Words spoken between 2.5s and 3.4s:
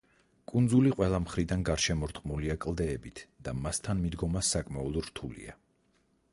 კლდეებით